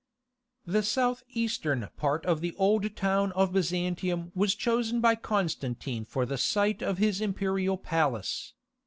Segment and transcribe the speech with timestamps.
[0.65, 6.25] The south eastern part of the old town of Byzantium was chosen by Constantine for
[6.25, 8.55] the site of his imperial palace.